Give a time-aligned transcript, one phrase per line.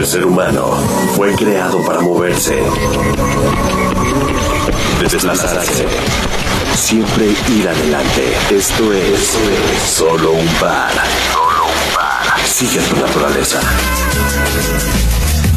[0.00, 0.78] El ser humano
[1.14, 2.58] fue creado para moverse,
[4.98, 5.84] desplazarse,
[6.74, 8.34] siempre ir adelante.
[8.50, 9.36] Esto es
[9.84, 10.90] solo un par.
[11.34, 12.46] Solo un par.
[12.46, 13.60] Sigue tu naturaleza.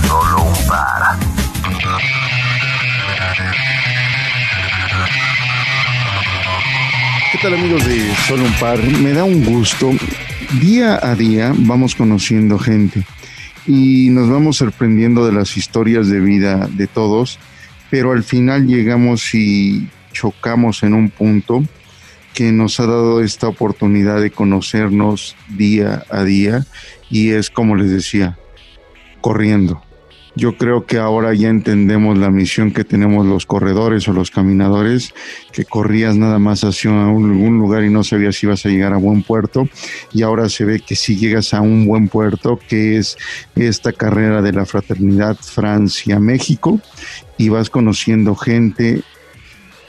[0.09, 1.17] Solo un par.
[7.31, 8.77] ¿Qué tal amigos de Solo un par?
[8.77, 9.91] Me da un gusto.
[10.59, 13.05] Día a día vamos conociendo gente
[13.65, 17.39] y nos vamos sorprendiendo de las historias de vida de todos,
[17.89, 21.63] pero al final llegamos y chocamos en un punto
[22.33, 26.65] que nos ha dado esta oportunidad de conocernos día a día
[27.09, 28.37] y es como les decía,
[29.21, 29.83] corriendo.
[30.35, 35.13] Yo creo que ahora ya entendemos la misión que tenemos los corredores o los caminadores,
[35.51, 38.97] que corrías nada más hacia algún lugar y no sabías si ibas a llegar a
[38.97, 39.67] buen puerto,
[40.11, 43.15] y ahora se ve que si llegas a un buen puerto, que es
[43.55, 46.79] esta carrera de la fraternidad Francia-México,
[47.37, 49.03] y vas conociendo gente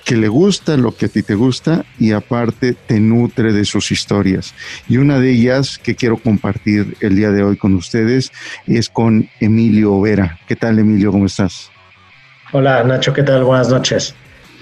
[0.04, 3.90] que le gusta lo que a ti te gusta y aparte te nutre de sus
[3.90, 4.54] historias.
[4.88, 8.30] Y una de ellas que quiero compartir el día de hoy con ustedes
[8.66, 10.38] es con Emilio Vera.
[10.46, 11.10] ¿Qué tal Emilio?
[11.10, 11.70] ¿Cómo estás?
[12.52, 13.44] Hola Nacho, ¿qué tal?
[13.44, 14.14] Buenas noches.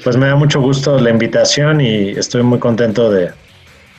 [0.05, 3.31] Pues me da mucho gusto la invitación y estoy muy contento de,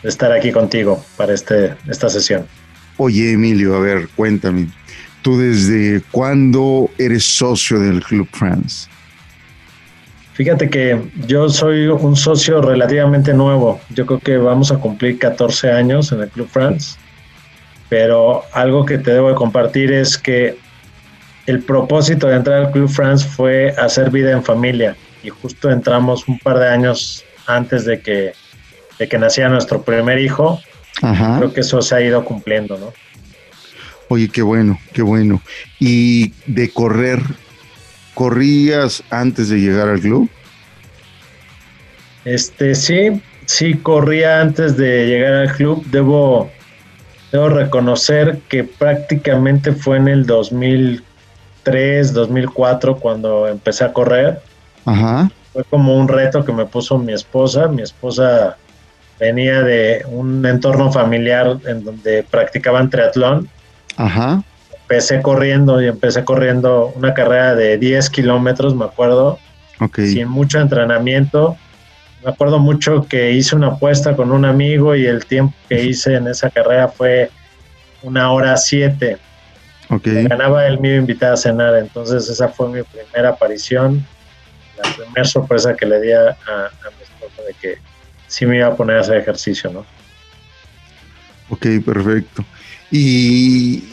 [0.03, 2.45] estar aquí contigo para este, esta sesión.
[2.97, 4.67] Oye Emilio, a ver, cuéntame,
[5.21, 8.87] ¿tú desde cuándo eres socio del Club France?
[10.33, 13.79] Fíjate que yo soy un socio relativamente nuevo.
[13.91, 16.97] Yo creo que vamos a cumplir 14 años en el Club France.
[17.89, 20.57] Pero algo que te debo de compartir es que
[21.45, 24.95] el propósito de entrar al Club France fue hacer vida en familia.
[25.23, 28.33] Y justo entramos un par de años antes de que,
[28.97, 30.59] de que naciera nuestro primer hijo.
[30.99, 32.93] Creo que eso se ha ido cumpliendo, ¿no?
[34.07, 35.41] Oye, qué bueno, qué bueno.
[35.79, 37.21] Y de correr,
[38.13, 40.29] ¿Corrías antes de llegar al club?
[42.25, 45.83] Este, sí, sí, corría antes de llegar al club.
[45.87, 46.49] Debo,
[47.31, 54.41] debo reconocer que prácticamente fue en el 2003, 2004 cuando empecé a correr.
[54.85, 55.31] Ajá.
[55.51, 57.67] Fue como un reto que me puso mi esposa.
[57.67, 58.57] Mi esposa
[59.19, 63.49] venía de un entorno familiar en donde practicaban triatlón.
[63.97, 64.43] Ajá
[64.83, 69.39] empecé corriendo y empecé corriendo una carrera de 10 kilómetros, me acuerdo,
[69.95, 71.57] sin mucho entrenamiento.
[72.23, 76.15] Me acuerdo mucho que hice una apuesta con un amigo y el tiempo que hice
[76.15, 77.29] en esa carrera fue
[78.01, 79.17] una hora siete.
[79.89, 80.23] Okay.
[80.25, 84.05] Ganaba él, me iba a invitar a cenar, entonces esa fue mi primera aparición,
[84.81, 87.77] la primera sorpresa que le di a, a mi esposa de que
[88.27, 89.85] sí me iba a poner a hacer ejercicio, ¿no?
[91.49, 92.45] Ok, perfecto.
[92.89, 93.92] Y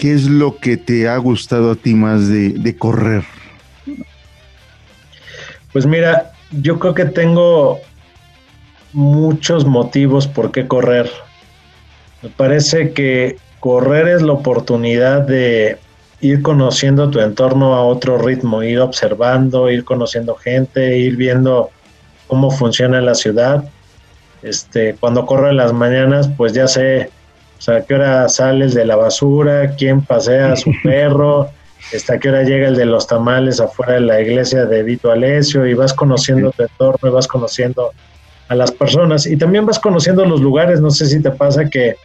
[0.00, 3.22] ¿qué es lo que te ha gustado a ti más de, correr?
[5.72, 7.78] Pues mira, yo creo que tengo
[8.94, 11.10] muchos motivos por qué correr.
[12.22, 15.76] Me parece que correr es la oportunidad de
[16.22, 21.70] ir conociendo tu entorno a otro ritmo, ir observando, ir conociendo gente, ir viendo
[22.26, 23.64] cómo funciona la ciudad.
[24.42, 27.10] Este, cuando corro en las mañanas, pues ya sé
[27.60, 31.50] o sea, a qué hora sales de la basura, quién pasea a su perro,
[31.94, 35.66] hasta qué hora llega el de los tamales afuera de la iglesia de Vito Alessio
[35.66, 37.90] y vas conociendo tu entorno y vas conociendo
[38.48, 40.80] a las personas y también vas conociendo los lugares.
[40.80, 41.96] No sé si te pasa que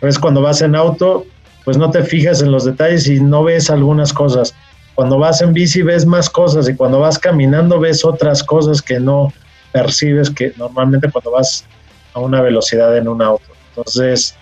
[0.00, 1.26] pues cuando vas en auto,
[1.66, 4.54] pues no te fijas en los detalles y no ves algunas cosas.
[4.94, 8.98] Cuando vas en bici ves más cosas y cuando vas caminando ves otras cosas que
[8.98, 9.34] no
[9.70, 11.66] percibes que normalmente cuando vas
[12.14, 13.44] a una velocidad en un auto.
[13.68, 14.34] Entonces,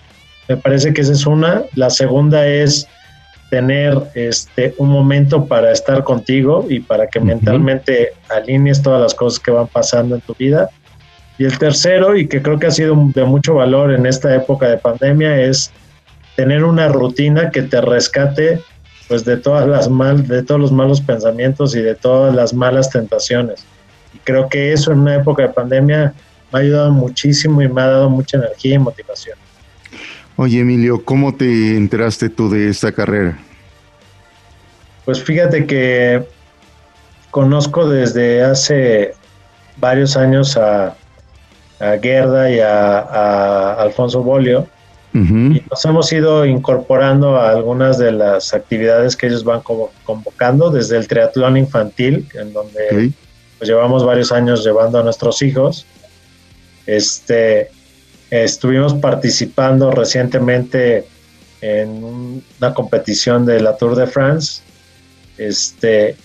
[0.47, 1.63] me parece que esa es una.
[1.75, 2.87] La segunda es
[3.49, 9.39] tener este un momento para estar contigo y para que mentalmente alinees todas las cosas
[9.39, 10.69] que van pasando en tu vida.
[11.37, 14.67] Y el tercero, y que creo que ha sido de mucho valor en esta época
[14.67, 15.71] de pandemia, es
[16.35, 18.59] tener una rutina que te rescate
[19.07, 22.89] pues de todas las mal, de todos los malos pensamientos y de todas las malas
[22.89, 23.65] tentaciones.
[24.13, 26.13] Y creo que eso en una época de pandemia
[26.51, 29.37] me ha ayudado muchísimo y me ha dado mucha energía y motivación.
[30.35, 33.37] Oye, Emilio, ¿cómo te enteraste tú de esta carrera?
[35.05, 36.23] Pues fíjate que
[37.29, 39.13] conozco desde hace
[39.77, 40.95] varios años a,
[42.01, 44.67] Gerda y a, Alfonso Bolio
[45.13, 50.97] y nos hemos ido incorporando a algunas de las actividades que ellos van convocando desde
[50.97, 53.11] el triatlón infantil, en donde
[53.59, 55.85] pues, llevamos varios años llevando a nuestros hijos.
[56.87, 57.69] Este,
[58.41, 61.05] Estuvimos participando recientemente
[61.61, 64.63] en una competición de la Tour de France.
[65.37, 66.15] Este,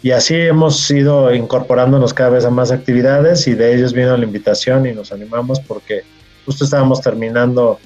[0.00, 4.24] y así hemos ido incorporándonos cada vez a más actividades y de ellos vino la
[4.24, 6.02] invitación y nos animamos porque
[6.44, 7.80] justo estábamos terminando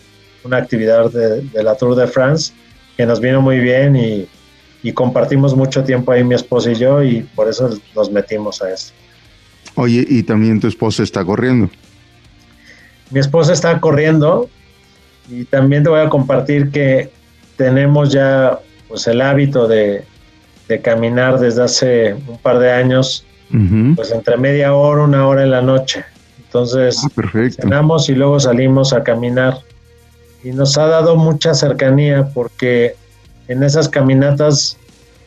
[0.44, 2.52] una actividad de, la Tour de France
[2.98, 4.28] que nos vino muy bien y,
[4.82, 8.74] y, compartimos mucho tiempo ahí mi esposa y yo y por eso nos metimos a
[8.74, 8.92] esto.
[9.76, 11.70] Oye, y también tu esposa está corriendo.
[13.10, 14.48] Mi esposa está corriendo
[15.28, 17.10] y también te voy a compartir que
[17.56, 18.58] tenemos ya
[18.88, 20.04] pues el hábito de,
[20.68, 23.24] de caminar desde hace un par de años,
[23.96, 26.04] pues entre media hora, una hora en la noche.
[26.44, 29.58] Entonces, ah, cenamos y luego salimos a caminar.
[30.42, 32.94] Y nos ha dado mucha cercanía porque
[33.48, 34.76] en esas caminatas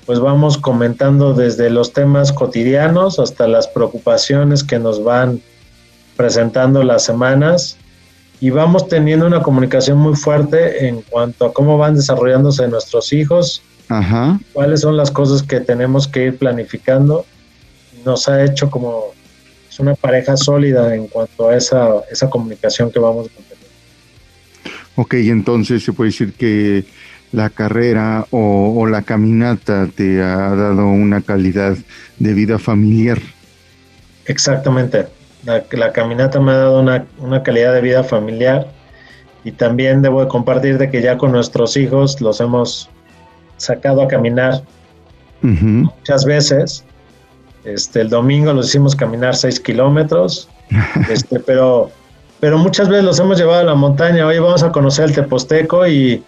[0.06, 5.42] pues vamos comentando desde los temas cotidianos hasta las preocupaciones que nos van
[6.16, 7.78] presentando las semanas
[8.40, 13.62] y vamos teniendo una comunicación muy fuerte en cuanto a cómo van desarrollándose nuestros hijos,
[13.90, 14.40] Ajá.
[14.52, 17.26] cuáles son las cosas que tenemos que ir planificando.
[18.06, 19.14] Nos ha hecho como
[19.70, 23.54] es una pareja sólida en cuanto a esa, esa comunicación que vamos a tener.
[24.96, 26.86] Ok, entonces se puede decir que
[27.32, 31.76] la carrera o, la caminata te ha dado una calidad
[32.20, 33.20] de vida familiar.
[34.26, 35.08] Exactamente.
[35.46, 38.68] La, la caminata me ha dado una, una, calidad de vida familiar
[39.44, 42.90] y también debo de compartir de que ya con nuestros hijos los hemos
[43.58, 44.64] sacado a caminar
[45.42, 46.84] muchas veces.
[47.64, 50.50] Este, el domingo los hicimos caminar seis kilómetros,
[51.10, 51.90] este, pero,
[52.40, 54.26] pero muchas veces los hemos llevado a la montaña.
[54.26, 56.24] Hoy vamos a conocer el Teposteco y,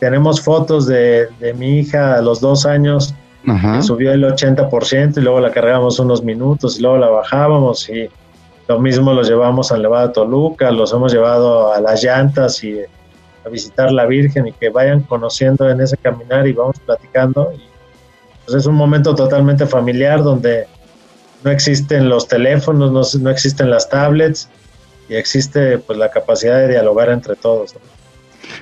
[0.00, 3.14] tenemos fotos de, mi hija a los dos años
[3.54, 8.08] que subió el 80% y luego la cargamos unos minutos y luego la bajábamos y
[8.66, 12.78] lo mismo los llevamos al Nevado Toluca, los hemos llevado a las llantas y
[13.44, 17.50] a visitar la Virgen y que vayan conociendo en ese caminar y vamos platicando
[18.48, 20.66] pues, es un momento totalmente familiar donde
[21.44, 24.48] no existen los teléfonos, no, existen las tablets
[25.08, 27.74] y existe pues la capacidad de dialogar entre todos.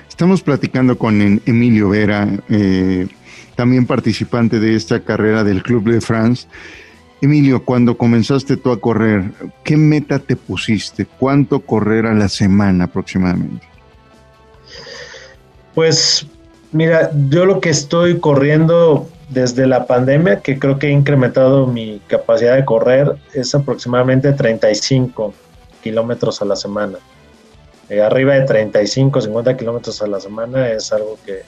[0.09, 3.07] Estamos platicando con Emilio Vera, eh,
[3.57, 6.47] también participante de esta carrera del Club de France.
[7.21, 9.31] Emilio, cuando comenzaste tú a correr,
[9.63, 11.07] ¿qué meta te pusiste?
[11.19, 13.67] ¿Cuánto correr a la semana aproximadamente?
[15.73, 16.27] Pues
[16.71, 21.99] mira, yo lo que estoy corriendo desde la pandemia, que creo que he incrementado mi
[22.07, 25.33] capacidad de correr, es aproximadamente 35
[25.81, 26.99] kilómetros a la semana.
[27.89, 31.41] Eh, arriba de 35, 50 kilómetros a la semana es algo que,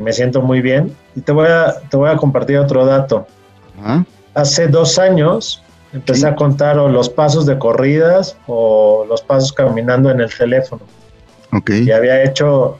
[0.00, 0.94] me siento muy bien.
[1.14, 3.26] Y te voy a, te voy a compartir otro dato.
[4.34, 10.20] Hace dos años empecé a contar los pasos de corridas o los pasos caminando en
[10.20, 10.82] el teléfono.
[11.52, 11.84] Okay.
[11.84, 12.78] Y había hecho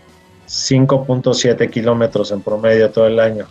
[0.48, 3.46] 5.7 kilómetros en promedio todo el año.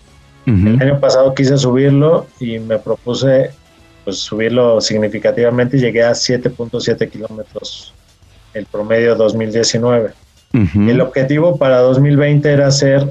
[0.45, 3.51] El año pasado quise subirlo y me propuse
[4.03, 7.93] pues subirlo significativamente y llegué a 7.7 kilómetros
[8.53, 10.11] el promedio 2019.
[10.53, 13.09] el objetivo para 2020 era hacer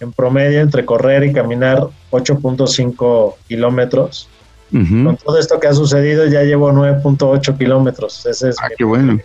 [0.00, 4.28] en promedio entre correr y caminar 8.5 kilómetros.
[4.72, 8.26] Con todo esto que ha sucedido ya llevo 9.8 kilómetros.
[8.26, 9.20] Ese es ah, qué bueno.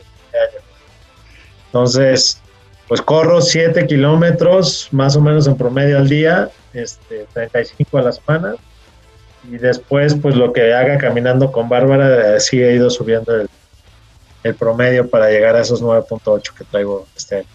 [1.66, 2.40] Entonces,
[2.88, 8.12] pues corro 7 kilómetros más o menos en promedio al día este, 35 a la
[8.12, 8.56] semana.
[9.50, 13.34] Y después, pues lo que haga caminando con Bárbara, sí he ido subiendo
[14.44, 17.48] el, promedio para llegar a esos 9.8 que traigo este año.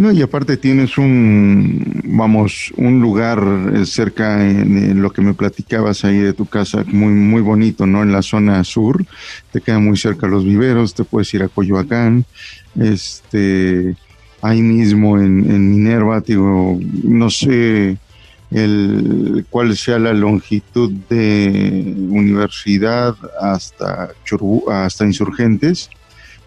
[0.00, 3.38] No, y aparte tienes un, vamos, un lugar
[3.74, 8.02] eh, cerca de lo que me platicabas ahí de tu casa, muy, muy bonito, ¿no?
[8.02, 9.04] En la zona sur,
[9.52, 12.24] te queda muy cerca los viveros, te puedes ir a Coyoacán,
[12.80, 13.94] este,
[14.40, 17.98] ahí mismo en, en Minerva, digo, no sé,
[18.50, 24.12] el cuál sea la longitud de universidad hasta
[24.70, 25.90] hasta insurgentes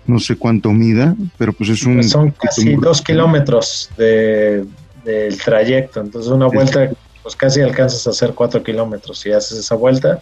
[0.05, 4.65] no sé cuánto mida pero pues es un pues son casi dos kilómetros de,
[5.03, 6.01] del trayecto.
[6.01, 6.89] Entonces una vuelta
[7.21, 10.19] pues casi alcanzas a hacer cuatro kilómetros si haces esa vuelta.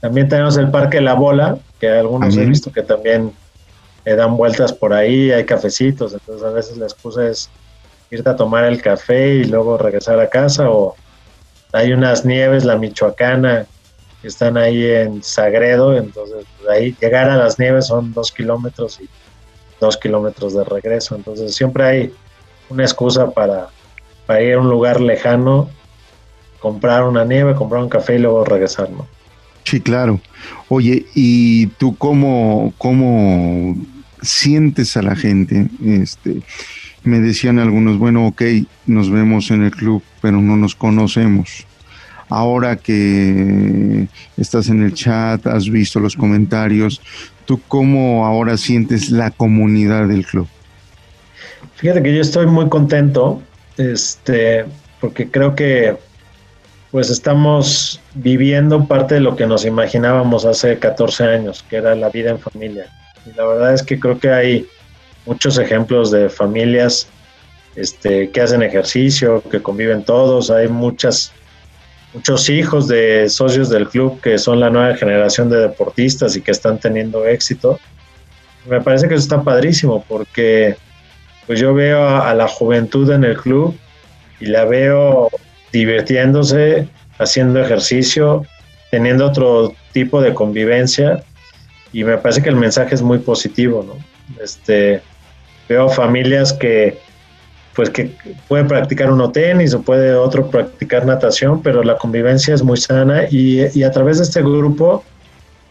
[0.00, 3.32] También tenemos el parque La Bola que algunos he visto que también
[4.04, 7.50] le dan vueltas por ahí hay cafecitos entonces a veces la excusa es
[8.10, 10.96] irte a tomar el café y luego regresar a casa o
[11.72, 13.66] hay unas nieves, la michoacana,
[14.22, 19.08] están ahí en Sagredo, entonces pues, ahí llegar a las nieves son dos kilómetros y
[19.80, 22.14] dos kilómetros de regreso, entonces siempre hay
[22.68, 23.68] una excusa para,
[24.26, 25.70] para ir a un lugar lejano,
[26.60, 29.06] comprar una nieve, comprar un café y luego regresar, ¿no?
[29.64, 30.20] Sí, claro.
[30.68, 33.76] Oye, ¿y tú cómo, cómo
[34.22, 35.68] sientes a la gente?
[35.84, 36.42] Este,
[37.02, 38.42] me decían algunos, bueno, ok,
[38.86, 41.66] nos vemos en el club, pero no nos conocemos.
[42.30, 47.00] Ahora que estás en el chat, has visto los comentarios,
[47.44, 50.48] ¿tú cómo ahora sientes la comunidad del club?
[51.74, 53.42] Fíjate que yo estoy muy contento,
[53.76, 54.64] este,
[55.00, 55.96] porque creo que
[56.90, 62.08] pues estamos viviendo parte de lo que nos imaginábamos hace 14 años, que era la
[62.10, 62.86] vida en familia.
[63.26, 64.66] Y la verdad es que creo que hay
[65.26, 67.06] muchos ejemplos de familias
[67.76, 70.50] este, que hacen ejercicio, que conviven todos.
[70.50, 71.32] Hay muchas,
[72.12, 76.50] muchos hijos de socios del club que son la nueva generación de deportistas y que
[76.50, 77.78] están teniendo éxito.
[78.68, 80.76] Me parece que eso está padrísimo porque
[81.46, 83.76] pues yo veo a, la juventud en el club
[84.38, 85.28] y la veo
[85.72, 86.88] divirtiéndose,
[87.18, 88.44] haciendo ejercicio,
[88.90, 91.22] teniendo otro tipo de convivencia
[91.92, 93.94] y me parece que el mensaje es muy positivo, ¿no?
[94.42, 95.02] Este,
[95.68, 96.98] veo familias que
[97.80, 98.14] pues que
[98.46, 103.24] pueden practicar uno tenis o puede otro practicar natación, pero la convivencia es muy sana
[103.30, 105.02] y, y a través de este grupo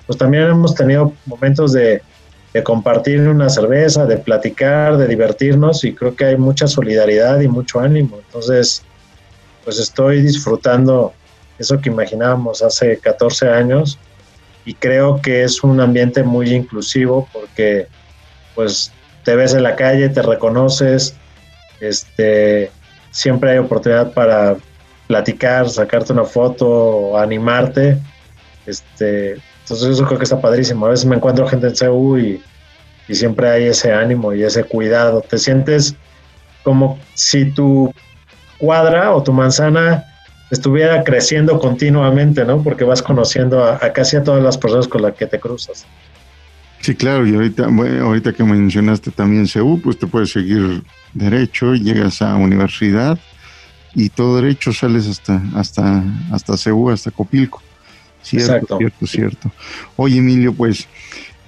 [0.07, 2.01] pues también hemos tenido momentos de,
[2.51, 7.47] de compartir una cerveza, de platicar, de divertirnos y creo que hay mucha solidaridad y
[7.47, 8.17] mucho ánimo.
[8.25, 8.81] Entonces,
[9.63, 11.13] pues estoy disfrutando
[11.59, 13.99] eso que imaginábamos hace 14 años
[14.65, 17.85] y creo que es un ambiente muy inclusivo porque
[18.55, 18.91] pues
[19.23, 21.15] te ves en la calle, te reconoces,
[21.79, 22.71] este,
[23.11, 24.57] siempre hay oportunidad para
[25.07, 27.97] platicar, sacarte una foto, animarte,
[28.65, 30.85] este, entonces eso creo que está padrísimo.
[30.85, 32.41] A veces me encuentro gente en y,
[33.07, 35.21] y siempre hay ese ánimo y ese cuidado.
[35.21, 35.95] Te sientes
[36.63, 37.93] como si tu
[38.57, 40.05] cuadra o tu manzana
[40.49, 42.63] estuviera creciendo continuamente, ¿no?
[42.63, 45.85] Porque vas conociendo a, a, casi a todas las personas con las que te cruzas.
[46.81, 50.83] Sí, claro, y ahorita, bueno, ahorita que mencionaste también CEU, pues te puedes seguir
[51.13, 53.19] derecho, llegas a universidad
[53.95, 57.61] y todo derecho sales hasta, hasta, hasta CEU, hasta Copilco.
[58.21, 58.77] Cierto, Exacto.
[58.77, 59.51] cierto, cierto.
[59.95, 60.87] Oye, Emilio, pues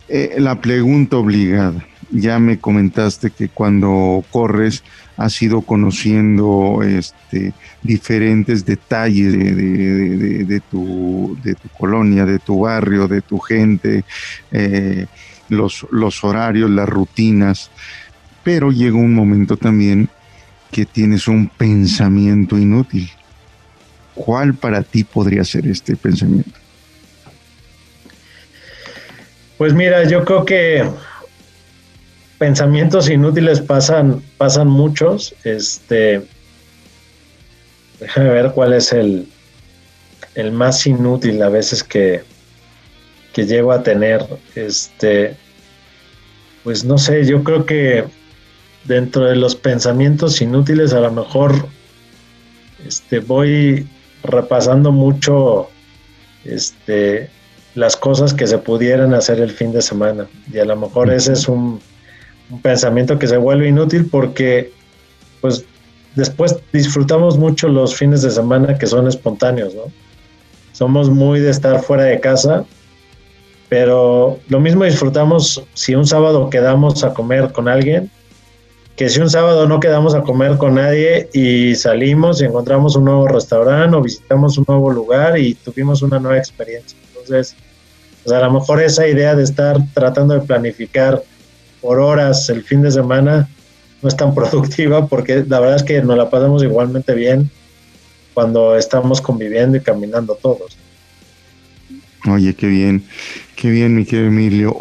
[0.08, 1.86] eh, la pregunta obligada.
[2.12, 4.84] Ya me comentaste que cuando corres
[5.18, 11.38] has ido conociendo este, diferentes detalles de, de, tu
[11.77, 14.03] colonia, de tu barrio, de tu gente,
[14.51, 15.06] eh,
[15.50, 17.72] los, los horarios, las rutinas,
[18.44, 20.10] pero llega un momento también
[20.72, 23.10] que tienes un pensamiento inútil.
[24.15, 26.60] ¿Cuál para ti podría ser este pensamiento?
[29.58, 30.84] Pues mira, yo creo que
[32.41, 35.36] pensamientos inútiles pasan, pasan muchos.
[35.43, 36.24] Este,
[38.00, 39.27] déjame ver cuál es el,
[40.33, 42.24] el más inútil a veces que,
[43.31, 44.25] que llego a tener.
[44.55, 45.38] Este,
[46.63, 48.05] pues no sé, yo creo que
[48.86, 51.67] dentro de los pensamientos inútiles a lo mejor
[52.88, 53.88] este, voy
[54.24, 55.69] repasando mucho
[56.43, 57.29] este,
[57.75, 60.25] las cosas que se pudieran hacer el fin de semana.
[60.51, 61.79] Y a lo mejor ese es un,
[62.51, 64.72] un pensamiento que se vuelve inútil porque
[65.39, 65.65] pues
[66.15, 69.84] después disfrutamos mucho los fines de semana que son espontáneos, ¿no?
[70.74, 72.65] Somos muy de estar fuera de casa,
[73.70, 78.10] pero lo mismo disfrutamos si un sábado quedamos a comer con alguien,
[78.96, 83.05] que si un sábado no quedamos a comer con nadie y salimos y encontramos un
[83.05, 86.98] nuevo restaurante o visitamos un nuevo lugar y tuvimos una nueva experiencia.
[87.08, 87.55] Entonces,
[88.24, 91.24] pues a lo mejor esa idea de estar tratando de planificar
[91.82, 93.50] por horas el fin de semana
[94.02, 97.50] no es tan productiva porque la verdad es que nos la pasamos igualmente bien
[98.34, 100.78] cuando estamos conviviendo y caminando todos.
[102.30, 103.04] Oye, qué bien,
[103.56, 104.78] qué bien, mi querido Emilio.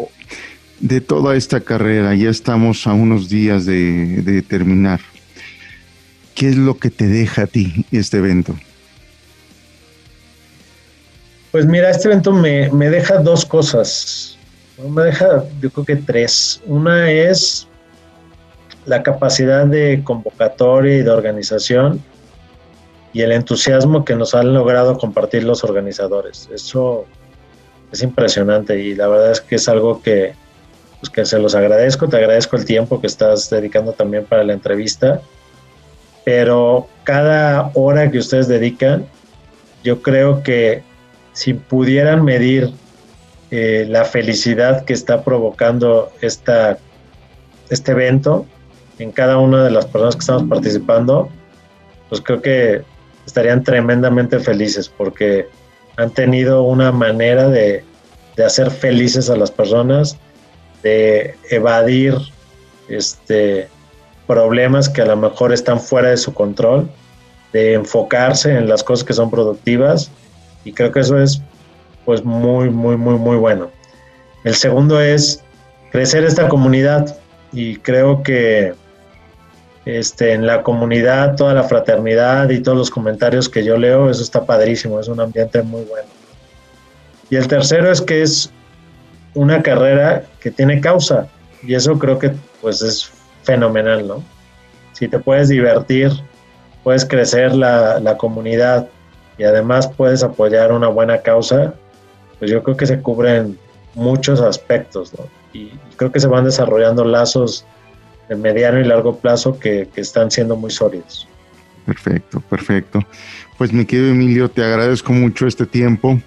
[0.79, 4.99] De toda esta carrera, ya estamos a unos días de, de terminar.
[6.33, 8.55] ¿Qué es lo que te deja a ti este evento?
[11.51, 14.37] Pues mira, este evento me, me deja dos cosas
[14.77, 16.61] me deja, yo creo que tres.
[16.65, 17.67] Una es
[18.85, 22.01] la capacidad de convocatoria y de organización
[23.13, 26.49] y el entusiasmo que nos han logrado compartir los organizadores.
[26.53, 27.05] Eso
[27.91, 30.33] es impresionante y la verdad es que es algo que,
[30.99, 34.53] pues que se los agradezco, te agradezco el tiempo que estás dedicando también para la
[34.53, 35.21] entrevista,
[36.23, 39.05] pero cada hora que ustedes dedican,
[39.83, 40.83] yo creo que
[41.33, 42.71] si pudieran medir
[43.51, 46.77] eh, la felicidad que está provocando esta,
[47.69, 48.45] este evento
[48.97, 51.29] en cada una de las personas que estamos participando,
[52.07, 52.83] pues creo que
[53.25, 55.47] estarían tremendamente felices porque
[55.97, 57.83] han tenido una manera de,
[58.37, 60.17] de hacer felices a las personas,
[60.81, 62.15] de evadir
[62.87, 63.67] este
[64.27, 66.89] problemas que a lo mejor están fuera de su control,
[67.51, 70.09] de enfocarse en las cosas que son productivas
[70.63, 71.41] y creo que eso es
[72.05, 73.69] pues muy, muy, muy, muy bueno.
[74.43, 75.43] El segundo es
[75.91, 77.17] crecer esta comunidad
[77.51, 78.73] y creo que
[79.85, 84.21] este, en la comunidad, toda la fraternidad y todos los comentarios que yo leo, eso
[84.21, 86.07] está padrísimo, es un ambiente muy bueno.
[87.29, 88.51] Y el tercero es que es
[89.33, 91.27] una carrera que tiene causa
[91.63, 92.31] y eso creo que
[92.61, 93.11] pues es
[93.43, 94.23] fenomenal, ¿no?
[94.93, 96.11] Si te puedes divertir,
[96.83, 98.87] puedes crecer la, la comunidad
[99.37, 101.73] y además puedes apoyar una buena causa,
[102.41, 103.55] pues yo creo que se cubren
[103.93, 105.27] muchos aspectos, ¿no?
[105.53, 107.65] Y creo que se van desarrollando lazos
[108.29, 111.27] de mediano y largo plazo que, están siendo muy sólidos.
[111.85, 112.99] Perfecto, perfecto.
[113.59, 116.19] Pues mi querido Emilio, te agradezco mucho este tiempo,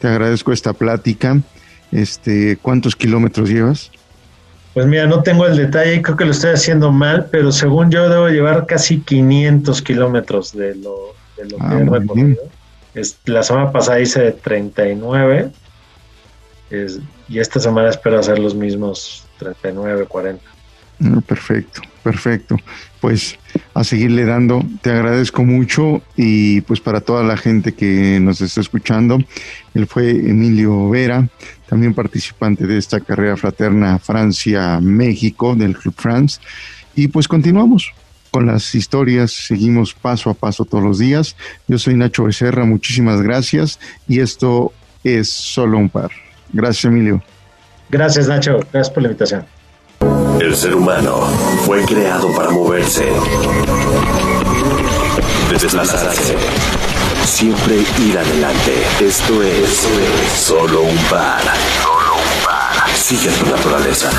[0.00, 1.40] te agradezco esta plática.
[1.92, 3.92] Este, ¿Cuántos kilómetros llevas?
[4.74, 8.08] Pues mira, no tengo el detalle, creo que lo estoy haciendo mal, pero según yo
[8.08, 12.42] debo llevar casi 500 kilómetros de lo, de lo ah, que he recorrido.
[12.94, 15.50] Es, la semana pasada hice 39
[17.28, 20.42] y esta semana espero hacer los mismos 39, 40.
[21.26, 22.56] Perfecto, perfecto.
[23.00, 23.36] Pues
[23.74, 28.60] a seguirle dando, te agradezco mucho y pues para toda la gente que nos está
[28.60, 29.18] escuchando,
[29.74, 31.28] él fue Emilio Vera,
[31.68, 36.40] también participante de esta carrera fraterna Francia-México del Club France.
[36.94, 37.92] Y pues continuamos
[38.32, 41.36] con las historias, seguimos paso a paso todos los días.
[41.68, 44.72] Yo soy Nacho Becerra, muchísimas gracias y esto
[45.04, 46.10] es solo un par.
[46.52, 47.22] Gracias Emilio.
[47.90, 49.44] Gracias Nacho, gracias por la invitación.
[50.40, 51.20] El ser humano
[51.66, 53.06] fue creado para moverse,
[55.50, 56.34] desplazarse,
[57.24, 58.72] siempre ir adelante.
[59.00, 59.86] Esto es
[60.34, 61.42] solo un par.
[61.82, 62.88] Solo un par.
[62.96, 64.10] Sigue tu naturaleza.